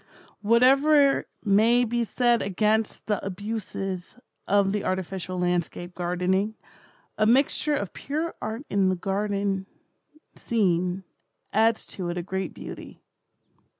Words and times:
Whatever 0.41 1.27
may 1.45 1.83
be 1.83 2.03
said 2.03 2.41
against 2.41 3.05
the 3.05 3.23
abuses 3.23 4.19
of 4.47 4.71
the 4.71 4.83
artificial 4.83 5.37
landscape 5.39 5.93
gardening, 5.93 6.55
a 7.19 7.27
mixture 7.27 7.75
of 7.75 7.93
pure 7.93 8.33
art 8.41 8.65
in 8.67 8.91
a 8.91 8.95
garden 8.95 9.67
scene, 10.35 11.03
adds 11.53 11.85
to 11.85 12.09
it 12.09 12.17
a 12.17 12.23
great 12.23 12.51
beauty. 12.51 13.03